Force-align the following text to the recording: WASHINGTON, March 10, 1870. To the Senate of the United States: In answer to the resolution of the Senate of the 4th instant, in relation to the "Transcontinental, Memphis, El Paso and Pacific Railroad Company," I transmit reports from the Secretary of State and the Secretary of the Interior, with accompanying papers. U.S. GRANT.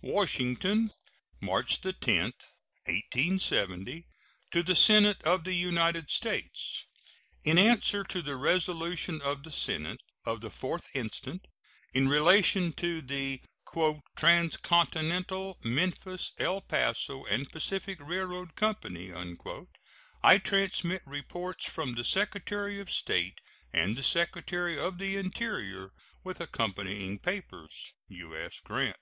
WASHINGTON, 0.00 0.92
March 1.40 1.80
10, 1.82 1.90
1870. 2.14 4.06
To 4.52 4.62
the 4.62 4.76
Senate 4.76 5.20
of 5.22 5.42
the 5.42 5.52
United 5.52 6.08
States: 6.08 6.84
In 7.42 7.58
answer 7.58 8.04
to 8.04 8.22
the 8.22 8.36
resolution 8.36 9.20
of 9.20 9.42
the 9.42 9.50
Senate 9.50 10.00
of 10.24 10.40
the 10.40 10.48
4th 10.50 10.86
instant, 10.94 11.46
in 11.92 12.08
relation 12.08 12.72
to 12.74 13.02
the 13.02 13.42
"Transcontinental, 14.16 15.58
Memphis, 15.64 16.30
El 16.38 16.60
Paso 16.60 17.24
and 17.26 17.50
Pacific 17.50 17.98
Railroad 18.00 18.54
Company," 18.54 19.12
I 20.22 20.38
transmit 20.38 21.02
reports 21.06 21.64
from 21.64 21.96
the 21.96 22.04
Secretary 22.04 22.78
of 22.78 22.88
State 22.90 23.40
and 23.72 23.96
the 23.98 24.04
Secretary 24.04 24.78
of 24.78 24.98
the 24.98 25.16
Interior, 25.16 25.90
with 26.22 26.40
accompanying 26.40 27.18
papers. 27.18 27.92
U.S. 28.06 28.60
GRANT. 28.60 28.96